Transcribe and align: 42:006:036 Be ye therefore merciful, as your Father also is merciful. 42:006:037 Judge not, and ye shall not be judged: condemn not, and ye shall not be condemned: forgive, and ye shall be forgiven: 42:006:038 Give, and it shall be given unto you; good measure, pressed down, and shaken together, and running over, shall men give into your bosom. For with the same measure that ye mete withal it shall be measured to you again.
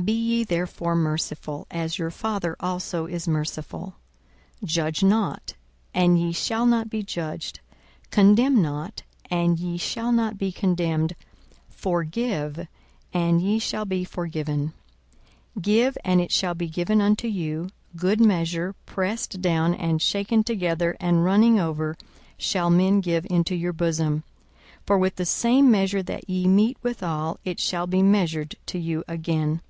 42:006:036 0.00 0.06
Be 0.06 0.12
ye 0.22 0.44
therefore 0.44 0.94
merciful, 0.94 1.66
as 1.72 1.98
your 1.98 2.10
Father 2.12 2.56
also 2.60 3.04
is 3.06 3.26
merciful. 3.28 3.96
42:006:037 4.62 4.68
Judge 4.70 5.02
not, 5.02 5.54
and 5.92 6.18
ye 6.18 6.32
shall 6.32 6.64
not 6.66 6.88
be 6.88 7.02
judged: 7.02 7.60
condemn 8.12 8.62
not, 8.62 9.02
and 9.28 9.58
ye 9.58 9.76
shall 9.76 10.10
not 10.12 10.38
be 10.38 10.50
condemned: 10.52 11.14
forgive, 11.68 12.68
and 13.12 13.42
ye 13.42 13.58
shall 13.58 13.84
be 13.84 14.02
forgiven: 14.04 14.72
42:006:038 15.56 15.62
Give, 15.62 15.98
and 16.04 16.20
it 16.22 16.32
shall 16.32 16.54
be 16.54 16.68
given 16.68 17.00
unto 17.02 17.26
you; 17.28 17.68
good 17.96 18.20
measure, 18.20 18.74
pressed 18.86 19.42
down, 19.42 19.74
and 19.74 20.00
shaken 20.00 20.42
together, 20.44 20.96
and 21.00 21.24
running 21.24 21.58
over, 21.60 21.98
shall 22.38 22.70
men 22.70 23.00
give 23.02 23.26
into 23.28 23.54
your 23.56 23.72
bosom. 23.74 24.22
For 24.86 24.96
with 24.96 25.16
the 25.16 25.26
same 25.26 25.70
measure 25.70 26.04
that 26.04 26.30
ye 26.30 26.46
mete 26.48 26.78
withal 26.82 27.38
it 27.44 27.58
shall 27.60 27.86
be 27.88 28.00
measured 28.02 28.54
to 28.66 28.78
you 28.78 29.02
again. 29.06 29.60